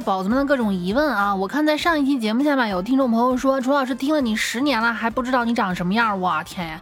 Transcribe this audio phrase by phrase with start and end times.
[0.00, 1.34] 宝子们的各种疑问啊！
[1.34, 6.80] 我看在上一期节目下面有听众朋友说，楚老师听了你十年了还不知道你长什么样，我天呀！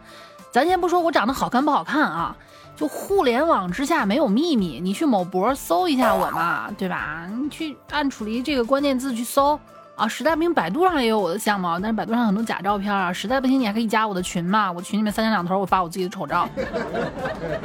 [0.53, 2.37] 咱先不说我长得好看不好看啊，
[2.77, 7.29] 就互联网之下没有秘密，你去某博搜一下我嘛，对吧？
[7.31, 9.59] 你去按楚离这个关键字去搜
[9.95, 16.49] 啊，实在不行百度上也有我的相貌，但是百度上很多假照片啊，实在不行你还可以加我的群嘛，我群里面三天两头我发我自己的丑照，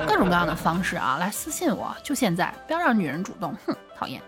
[0.07, 4.21] 各种各样的方式啊，来私信我，就现在，不要让女人主动，哼，讨厌。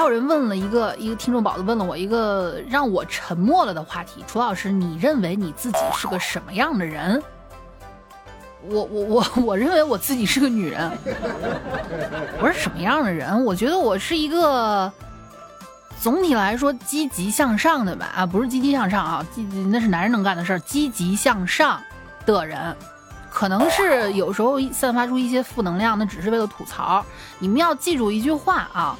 [0.00, 7.22] 还有人问了一个一个听众宝子问了我一个让我沉默了的话题，楚老师，你认为你自己是个什么样的人？
[8.62, 10.90] 我我我我认为我自己是个女人。
[12.40, 13.44] 我是什么样的人？
[13.44, 14.90] 我觉得我是一个
[16.00, 21.78] 总体来说积极向上的吧啊，不是积极向上啊，积极那是男人能干的事儿，积极向上
[22.24, 22.74] 的人，
[23.30, 27.04] 可能是有时候散发出一些负能量，那只是为了吐槽。
[27.38, 28.96] 你们要记住一句话啊。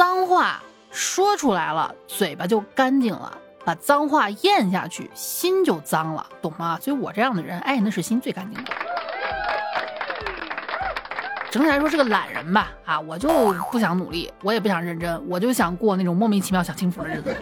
[0.00, 3.30] 脏话说出来了，嘴巴就干净了；
[3.66, 6.78] 把脏话咽下去，心就脏了，懂吗？
[6.80, 8.72] 所以我这样的人，哎，那是心最干净的。
[11.50, 17.36] 整体来说是个懒人吧，啊，我就不想努力，我也不想认真，我就想过那种莫名其妙享清福的日子。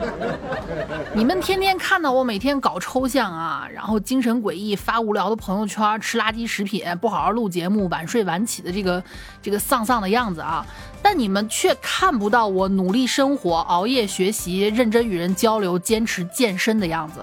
[1.12, 9.05] 你们天天看到我每天搞抽象啊，然后精神诡异，发无聊的朋友圈，吃垃圾食品，不好好录节目，晚睡晚起的这个
[9.42, 10.65] 这个丧丧的样子啊，
[11.03, 17.20] 但你们却看不到我努力生活、熬夜学习、认真与人交流、坚持健身的样子，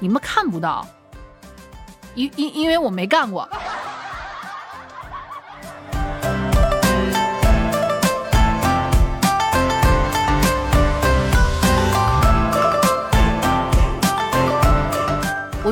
[0.00, 0.84] 你们看不到，
[2.16, 3.48] 因因因为我没干过。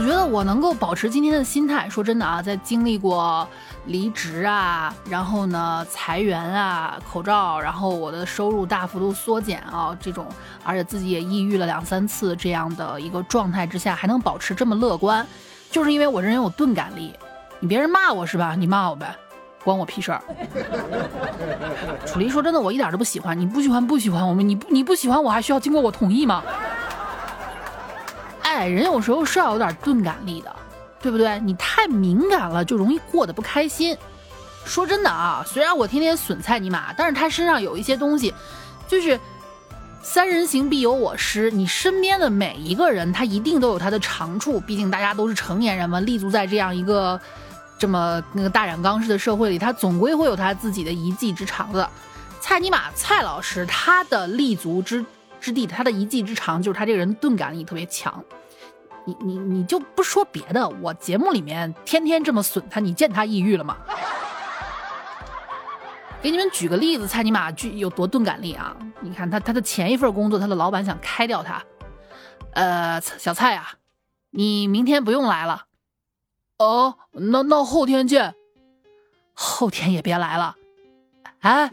[0.01, 1.87] 我觉得我能够保持今天的心态。
[1.91, 3.47] 说真的啊，在经历过
[3.85, 10.27] 离职啊，然后呢裁员啊，口罩，然后我的收入大幅度缩减啊，这种，
[10.65, 15.27] 而且自己也抑郁了两三次这样的一个状态之下，还能保持这么乐观，
[15.71, 17.13] 就是因为我这人有钝感力。
[17.59, 18.55] 你别人骂我是吧？
[18.57, 19.15] 你骂我呗，
[19.63, 20.23] 关我屁事儿。
[22.07, 23.39] 楚离说真的，我一点都不喜欢。
[23.39, 26.43] 你不喜欢不喜欢我们，你不你不喜欢我还需要经过我同意吗？
[28.61, 30.55] 哎，人有时候是要有点钝感力的，
[31.01, 31.41] 对不对？
[31.41, 33.97] 你太敏感了，就容易过得不开心。
[34.67, 38.35] 说真的啊，虽然我天天损菜尼玛，但是他身上有一些东西，
[38.87, 39.19] 就是
[40.03, 41.51] 三人行必有我师。
[41.51, 44.61] 你身边的每一个人，他一定都有他的长处。
[44.61, 47.19] 毕竟大家都是成年人嘛，立足在这样一个
[47.79, 51.89] 这么那个大染缸式的社会里，他总归会有他自己的一技之长的。
[52.43, 55.03] 蔡尼玛蔡老师，他的立足之
[55.41, 58.23] 之地，他的一技之长就是他这个人钝感力特别强。
[59.11, 63.77] 你你你就不说别的，我节目里面天天这么损他，你见他抑郁了吗？
[66.23, 68.77] 给你们举个例子，蔡尼玛具有多钝感力啊！
[69.01, 71.65] 你看他他的前一份工作，他的老板想开掉他。
[72.53, 73.75] 呃，小蔡啊，
[74.31, 75.65] 你明天不用来了。
[76.59, 78.35] 哦，那那后天见。
[79.33, 80.57] 后天也别来了。
[81.41, 81.73] 哎，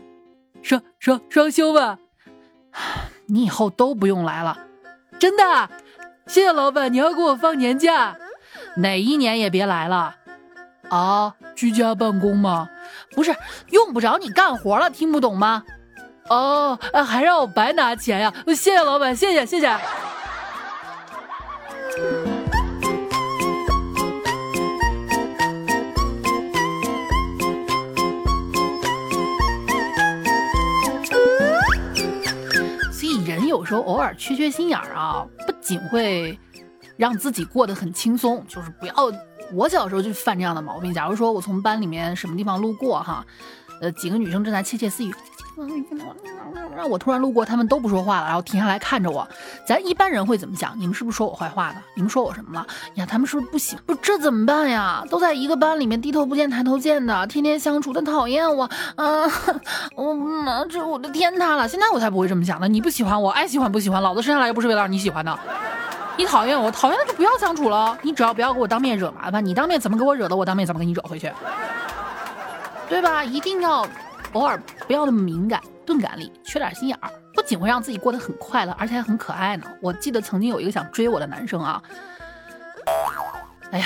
[0.62, 2.00] 双双双休吧。
[3.28, 4.58] 你以后都不用来了，
[5.20, 5.70] 真的。
[6.28, 8.16] 谢谢老板，你要给我放年假，
[8.76, 10.16] 哪一年也别来了
[10.90, 11.34] 啊！
[11.56, 12.70] 居家办公吗？
[13.16, 13.36] 不是，
[13.72, 15.64] 用不着你干活了，听不懂吗？
[16.30, 16.78] 哦，
[17.08, 18.34] 还让我白拿钱呀！
[18.48, 19.78] 谢谢老板，谢谢谢谢。
[32.92, 35.26] 所以人有时候偶尔缺缺心眼儿啊。
[35.68, 36.40] 仅会
[36.96, 38.94] 让自己过得很轻松，就是不要。
[39.54, 40.94] 我小时候就犯这样的毛病。
[40.94, 43.26] 假如说我从班里面什么地方路过，哈，
[43.82, 45.14] 呃，几个女生正在窃窃私语，
[46.76, 49.26] 让我突然路过，他们都不说话了，然后停下来看着我。
[49.66, 50.78] 咱一般人会怎么想？
[50.78, 51.82] 你们是不是说我坏话呢？
[51.96, 52.68] 你们说我什么了？
[52.96, 53.78] 呀，他们是不是不喜？
[53.86, 55.02] 不，这怎么办呀？
[55.10, 58.66] 都在一个班里面，低头不见抬头见的，天天相处，他讨厌我，
[58.96, 59.24] 啊，
[59.96, 61.66] 我，这我的天塌了。
[61.68, 62.68] 现在我才不会这么想呢。
[62.68, 65.40] 你不喜欢我，爱喜欢不喜欢，老子生下来又不是为了让你喜欢的。
[66.18, 67.98] 你讨厌我，讨厌那就不要相处了。
[68.02, 71.32] 你只要不要给我当面惹麻烦，你当面怎么给我惹的，我当面怎么给你惹回去，
[72.90, 73.24] 对吧？
[73.24, 73.88] 一定要
[74.34, 79.68] 偶尔不要那么敏感，钝感力，缺点心眼儿，不仅会让自己过得很快乐，而且还很可爱呢。
[79.80, 81.82] 我记得曾经有一个想追我的男生啊，
[83.72, 83.86] 哎呀，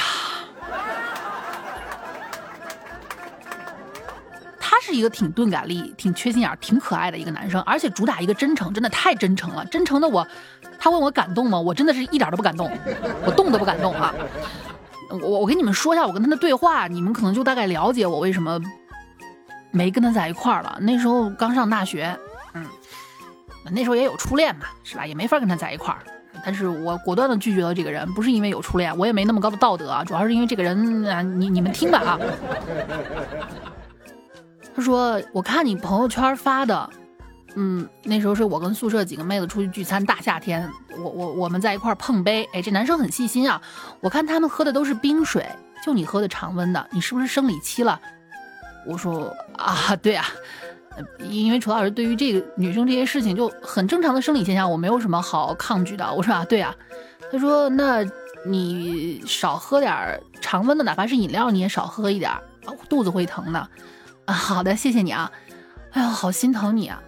[4.91, 10.27] 是一个挺钝感力、挺缺心眼、挺可爱的一个男生，而且主打一个真诚，真的太真诚了，真诚的我。
[10.77, 11.59] 他问我感动吗？
[11.59, 12.69] 我真的是一点都不感动，
[13.25, 14.13] 我动都不敢动啊！
[15.09, 18.59] 我我跟你们说一下我跟他的对话，你们可能就大概了解我为什么
[19.71, 20.77] 没跟他在一块儿了。
[20.81, 22.17] 那时候刚上大学，
[22.53, 22.65] 嗯，
[23.71, 25.05] 那时候也有初恋嘛，是吧？
[25.05, 25.99] 也没法跟他在一块儿。
[26.43, 32.19] 但是我果断的拒绝了这个人，不是因为有初恋，我也没那么高的道德啊，主要是因为这个人啊，你你们听吧啊。
[34.75, 36.89] 他说：“我看你朋友圈发的，
[37.56, 43.62] 嗯，那时候是我跟宿舍几个妹子出去聚餐，大夏天，我我我们在一块碰杯，哎，这男生很细心啊，
[44.00, 45.45] 我看他们喝的都是冰水，
[45.85, 48.00] 就你喝的常温的，你是不是生理期了？”
[48.88, 50.25] 我说：“啊，对啊。”
[51.19, 56.13] 因为楚老师对于这个女生这些事情就很正常的生理现象，我没有什么好抗拒的。
[56.13, 56.75] 我说啊，对啊。
[57.31, 58.06] 他说，那
[58.45, 62.29] 你少喝点常温的，哪怕是饮料你也少喝一点，
[62.89, 63.69] 肚子会疼的。
[64.25, 65.31] 啊，好的，谢谢你啊。
[65.91, 67.01] 哎呀，好心疼你啊。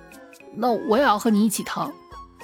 [0.56, 1.92] 那我也要和你一起疼。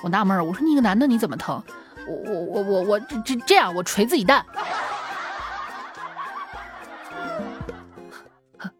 [0.01, 1.62] 我纳闷儿，我说你一个男的你怎么疼？
[2.07, 4.45] 我我我我我这这这样，我捶自己蛋。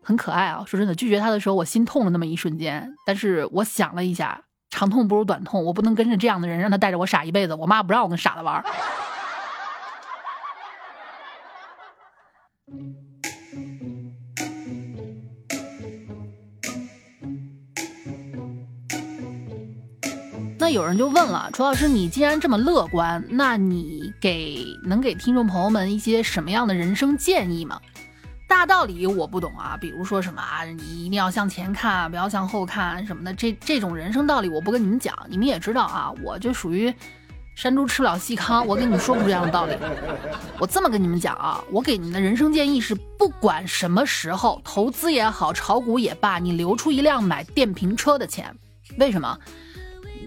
[0.02, 0.64] 很可爱啊！
[0.66, 2.92] 说真的，拒绝他的时候，我心痛了那么一瞬间。
[3.06, 7.54] 但是我想了一下，长痛不如短痛，我不能跟着这样的人，让他带着我傻一辈子。
[7.54, 8.64] 我妈不让我跟傻子玩。
[20.72, 27.80] 有人就问了，楚老师，你既然这么乐观，那你给能给听众朋友们一些什么样的人生建议吗？
[28.48, 36.94] 大道理我不懂啊，比如说什么啊，你一定要向前看，不要向后看什么的，这这种人生道理我不跟你们讲，你们也知道啊，我就属于
[37.56, 39.76] 山猪吃不了细糠，我跟你们说不出这样的道理。
[40.60, 48.56] 我这么跟你们讲啊，我给你们的人生建议是，不管什么时候投资也好，炒股也罢，你留出一辆买电瓶车的钱。
[48.98, 49.38] 为什么？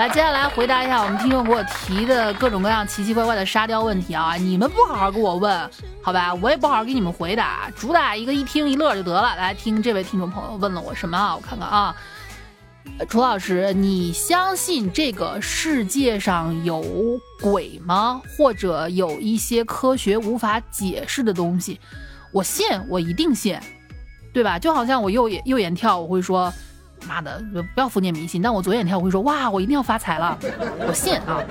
[0.00, 4.34] 来，接下来回答一下我们听众给我提的各种各样奇奇怪怪的沙雕问题啊！
[4.34, 5.70] 你们不好好给我问，
[6.00, 9.36] 好吧，我也不好好给你们回答，主打一个一听一乐就得了。
[9.36, 11.36] 来听这位听众朋友问了我什么啊？
[11.36, 11.94] 我看看啊，
[13.10, 16.82] 楚老师，你相信这个世界上有
[17.42, 18.22] 鬼吗？
[18.38, 21.78] 或者有一些科学无法解释的东西？
[22.32, 23.60] 我信，我一定信，
[24.32, 24.58] 对吧？
[24.58, 26.50] 就好像我右眼右眼跳，我会说。
[27.06, 27.42] 妈的，
[27.74, 28.40] 不要封建迷信！
[28.42, 30.38] 但我左眼跳，我会说哇，我一定要发财了，
[30.86, 31.42] 我信啊。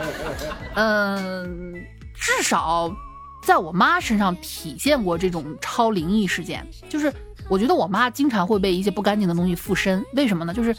[0.75, 1.73] 嗯，
[2.13, 2.91] 至少
[3.43, 6.65] 在我妈身上体现过这种超灵异事件。
[6.87, 7.11] 就是
[7.47, 10.53] 我觉得我妈经常会被一些不干净的东西附身，为什么呢？
[10.53, 10.75] 就是，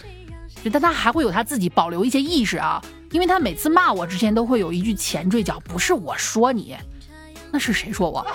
[0.72, 6.76] 但她还会有她自己保留一些意识啊，因为她每次骂我之前都会有一句前缀叫“不是我说你”，
[7.50, 8.26] 那是谁说我？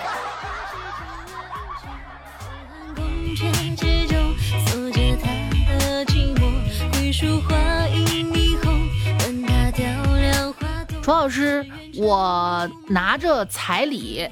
[11.01, 14.27] 楚老师，我拿着彩礼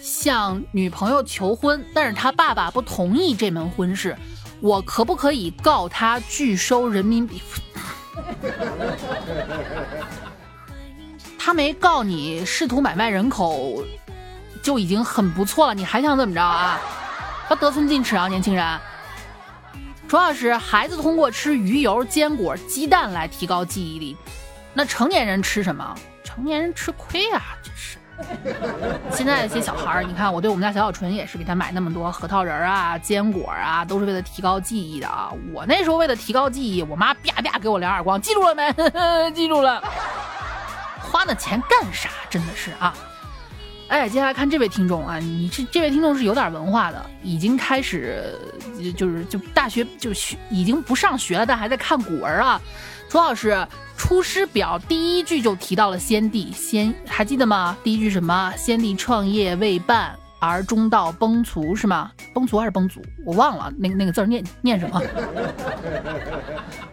[0.00, 4.16] 向女朋友求婚，但是他爸爸不同意这门婚事，
[4.60, 7.42] 我可不可以告他拒收人民币？
[11.36, 13.82] 他没告你试图买卖人口，
[14.62, 16.78] 就已经很不错了，你还想怎么着啊？
[17.50, 18.78] 要得寸进尺啊，年轻人！
[20.12, 24.14] 主要是孩子通过吃鱼油、坚果、鸡蛋来提高记忆力，
[24.74, 25.96] 那成年人吃什么？
[26.22, 27.40] 成年人吃亏啊！
[27.62, 27.96] 真是。
[29.10, 35.32] 现在一些小孩儿，你看我对我们家小小纯也是给他买那么多核桃仁啊、坚果啊，都是为了提高记忆的啊。
[35.50, 38.70] 我那时候为了提高记忆，我妈啪啪给我两耳光，记住了没？
[39.32, 39.82] 记住了。
[41.00, 42.10] 花那钱干啥？
[42.28, 42.94] 真的是啊。
[43.92, 48.34] 哎，接下来看这位听众啊，你这这位听众是有点文化的，已经开始
[48.96, 52.58] 就是就大学就学已经不上学了，但还在看古文啊。
[53.10, 53.50] 楚老师
[53.94, 57.76] 《出师表》第一句就提到了先帝，先还记得吗？
[57.84, 58.50] 第一句什么？
[58.56, 62.10] 先帝创业未半而中道崩殂是吗？
[62.32, 62.96] 崩殂还是崩殂？
[63.26, 65.02] 我忘了那个那个字念念什么。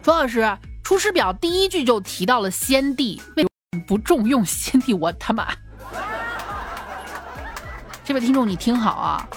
[0.03, 0.41] 楚老师
[0.83, 3.47] 《出师表》第一句就提到了先帝，为
[3.87, 4.93] 不重用先帝？
[4.93, 5.47] 我他妈！
[8.09, 9.29] 这位听众你听好啊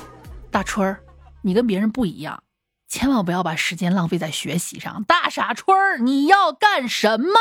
[0.50, 0.98] 大春儿
[1.42, 2.42] 你跟别人不一样
[2.88, 7.34] 千万不要把时间浪费在学习上大傻春儿你要干什么？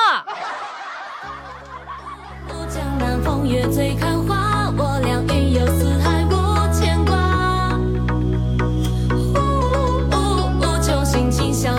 [2.67, 3.95] 江南风月最
[4.27, 4.99] 花我
[6.73, 7.69] 牵挂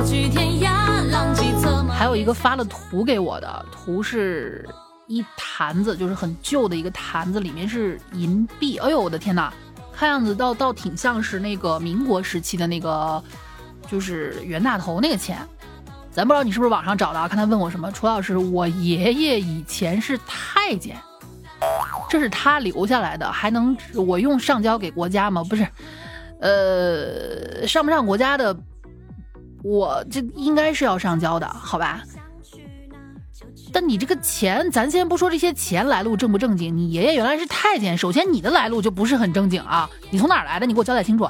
[0.06, 1.52] 去天涯浪迹
[1.90, 4.66] 还有一个发了图给我的图是
[5.12, 8.78] 一坛子，就是很旧的一个坛子，里面是银币。
[8.78, 9.52] 哎呦，我的天哪，
[9.92, 13.23] 看样子倒倒挺像是那个民国时期的那个，
[13.87, 15.37] 就是袁大头那个钱。
[16.11, 17.28] 咱不知道你是不是网上找的？
[17.28, 20.97] 看他问我什么，楚老师，我爷爷以前是太监，
[22.09, 25.45] 这是他留下来的，还能我用上交给国家吗？
[25.45, 25.66] 不是，
[26.40, 28.57] 呃，上不上国家的？
[29.62, 32.02] 我这应该是要上交的，好吧？
[33.73, 39.88] 但你这个钱，咱先不说这些钱来路正不正经，你爷爷原来是太监，首先你的来路就不是很正经啊！
[40.11, 40.67] 你从哪儿来的？
[40.67, 41.26] 你给我交代清楚。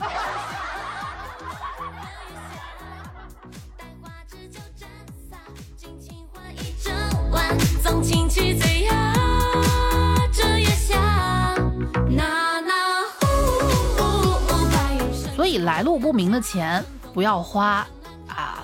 [15.37, 17.87] 所以来路不明的钱不要花。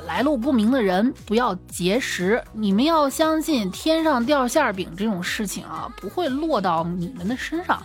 [0.08, 2.42] 啊，来路不明的人不要结识。
[2.52, 7.80] 你们要相信天上掉馅饼这种事情啊，不会落到你们的身上。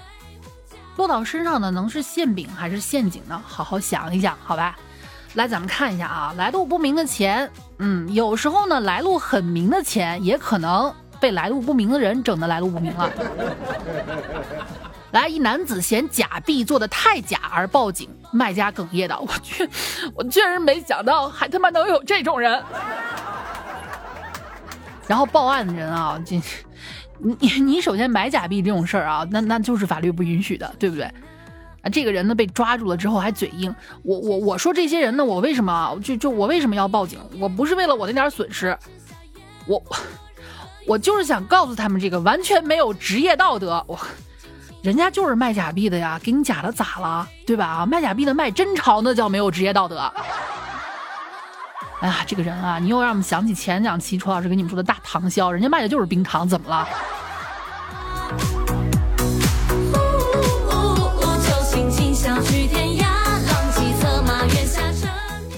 [0.95, 3.41] 落到身上的能是馅饼还是陷阱呢？
[3.45, 4.77] 好好想一想，好吧。
[5.33, 7.49] 来，咱们看一下啊，来路不明的钱，
[7.79, 13.11] 嗯，有时候呢，来路很明的钱也可能被来路不明的人整的来路不明了。
[15.11, 19.69] 来，一男子嫌假币做的太假而报警，卖家哽咽道：“我去，
[20.15, 22.61] 我确实没想到还他妈能有这种人。
[25.07, 26.41] ”然后报案的人啊，这
[27.19, 31.05] 你你你首先买假币这种事儿啊，那那就是法律不允许的，对不对？
[31.05, 37.19] 啊，这个人呢被抓住了之后还嘴硬，我我我说这些人呢，我为什么就就我为什么要报警？
[37.39, 38.77] 我不是为了我那点损失，
[39.67, 39.83] 我
[40.87, 43.99] 我就是想告诉他们这个完全没有职业道德，我。
[44.83, 47.25] 人家就是卖假币的呀，给你假的咋了？
[47.47, 47.65] 对吧？
[47.65, 50.11] 啊，卖假币的卖真钞，那叫没有职业道德。
[52.01, 56.85] 哎呀，这个人啊，你又让我们想起前两期楚老师跟你们说的大唐销，人家卖的就是冰糖，怎么了？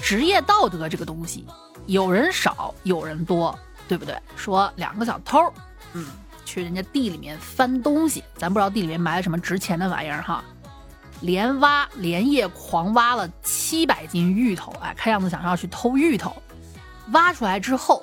[0.00, 1.44] 职业道德这个东西，
[1.86, 4.16] 有人少，有人多，对不对？
[4.36, 5.52] 说两个小偷，
[5.94, 6.06] 嗯。
[6.46, 10.42] 去人家地里面翻东西，咱不知道地里面埋了什么值钱的玩意儿哈。
[11.20, 16.34] 连挖连夜狂挖了七百斤芋头，哎，看样子想要去偷芋头。
[17.12, 18.02] 挖出来之后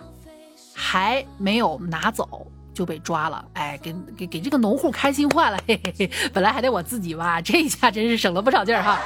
[0.73, 8.99] 还没有拿走就被抓了，哎，给给给这个农户开心坏了，嘿嘿嘿，本来还得我自己挖，这一下真是省了不少劲儿哈。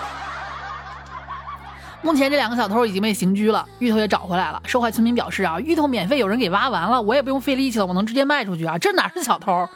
[2.03, 4.61] 目前这两个小偷已经被刑拘了，芋头也找回来了。
[4.65, 9.67] 受害村民表示啊，芋头免费有人给挖完了，我也不用费力气了，我能直接卖出去啊，这哪是小偷？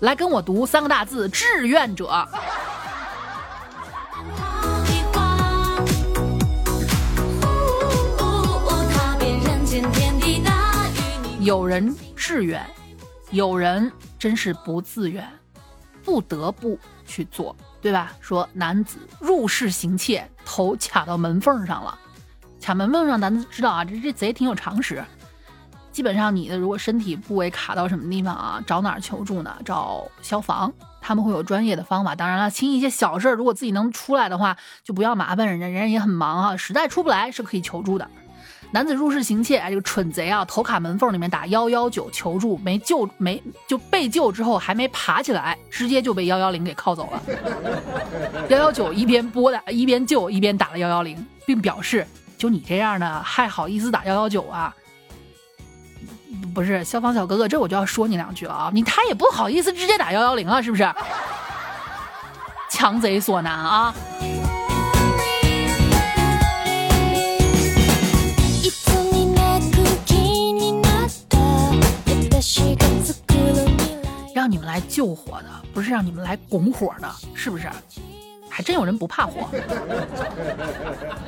[0.00, 2.26] 来跟我读三个大字：志愿者。
[11.40, 12.64] 有人志愿，
[13.30, 15.24] 有人真是不自愿，
[16.04, 17.54] 不得不去做。
[17.86, 18.10] 对吧？
[18.20, 21.96] 说男子入室行窃，头卡到门缝上了。
[22.60, 25.04] 卡门缝上，咱知道啊，这这贼挺有常识。
[25.92, 29.56] 基本上你的如果身体部位卡到什么地方啊，找哪儿求助呢？
[29.64, 32.12] 找消防，他们会有专业的方法。
[32.16, 36.56] 当然了，轻一些小事儿，如果自己能出来的话，就不要麻烦人家，人家也很忙啊。
[36.56, 38.10] 实在出不来，是可以求助的。
[38.72, 47.22] 男子入室行窃，哎，这个蠢贼啊，头卡门缝里面打幺幺九求助，没救没就被救之后还没爬起来，直接就被幺幺零给铐走了。
[48.50, 52.06] 幺幺九一边拨打一边救一边打了幺幺零，并表示
[52.36, 54.74] 就你这样的还好意思打幺幺九啊？
[56.54, 58.70] 不是消防小哥哥，这我就要说你两句了啊！
[58.74, 60.92] 你他也不好意思直接打幺幺零啊，是不是？
[62.68, 63.94] 强贼所难啊！
[74.46, 77.68] 让你们来救火的，不是让你们来拱火的，是不是？
[78.48, 79.48] 还真有人不怕火。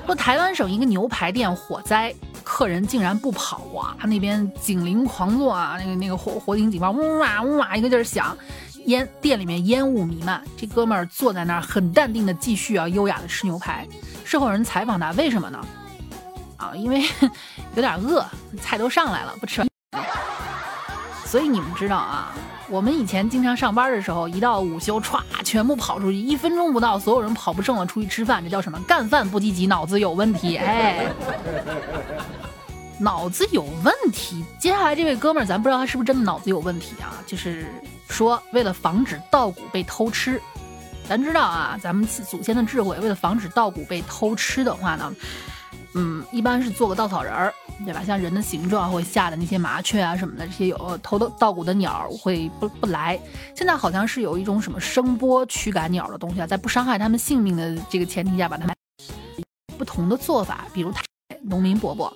[0.06, 3.92] 说台湾省一个牛排店火灾，客人竟然不跑哇！
[3.98, 8.38] 他那边警铃狂作啊，那个那个火火警警报呜哇呜哇一个劲儿响，
[8.87, 10.40] 烟店里面烟雾弥漫。
[10.56, 13.84] 这哥们儿坐在那儿很淡定的继续啊优雅的吃牛排。
[14.25, 15.58] 事后有人采访他，为什么呢？
[16.56, 17.02] 啊，因为
[17.75, 18.25] 有点饿，
[18.62, 19.66] 菜都上来了，不吃。
[21.25, 22.32] 所以你们知道啊，
[22.70, 28.78] 我们以前经常上班的时候，一到午休，歘，全部跑出去，一分钟不到，所有人跑不剩了，出去吃饭，这叫什么？
[28.87, 30.56] 干饭不积极，脑子有问题。
[30.58, 31.06] 哎，
[32.98, 34.44] 脑子有问题。
[34.58, 37.16] 接下来这位哥们儿，咱不知道他是不是真的脑子有问题啊？
[37.26, 37.66] 就是
[38.10, 40.40] 说，为了防止稻谷被偷吃，
[41.08, 45.14] 咱知道啊，咱们祖先的智慧，为了防止稻谷被偷吃的话呢，
[45.94, 47.54] 嗯，一般是做个稻草人儿。
[47.85, 48.02] 对吧？
[48.04, 53.18] 像人的形状会吓的那些麻雀啊什么的，这些有头的稻谷的鸟会不不来。
[53.54, 58.75] 现在好像是有一种什么声波驱赶鸟的东西啊，在不伤害它们性命的这个前提下，把它们
[59.78, 60.92] 不同的做法，比如
[61.42, 62.12] 农民伯伯。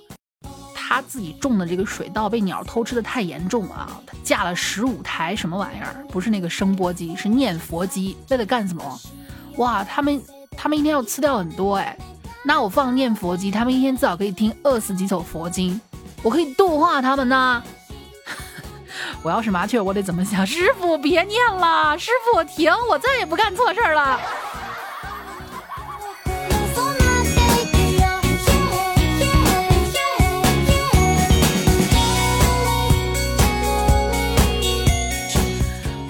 [0.75, 3.99] 他自己种的这个水稻被鸟偷吃的太严重啊！
[4.05, 6.05] 他架了十五台什么玩意儿？
[6.09, 8.15] 不是那个声波机，是念佛机。
[8.29, 8.99] 为了干什么？
[9.57, 10.21] 哇，他们
[10.55, 11.97] 他们一天要吃掉很多哎。
[12.45, 15.79] 那我放念佛机，他们一天至少可以听二十几首佛经，
[16.21, 17.63] 我可以度化他们呐。
[19.23, 20.45] 我要是麻雀，我得怎么想？
[20.45, 24.19] 师傅别念了，师傅停，我再也不干错事儿了。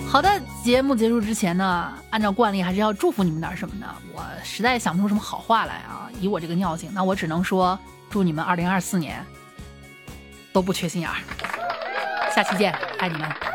[0.10, 3.88] 好的，节目结束之前呢，按照惯例还是要祝福你们点什么的？
[4.14, 6.10] 我实在想不出什么好话来啊！
[6.22, 7.78] 以我这个尿性，那我只能说
[8.10, 9.22] 祝你们二零二四年
[10.54, 11.18] 都不缺心眼儿。
[12.34, 13.53] 下期见，爱你们。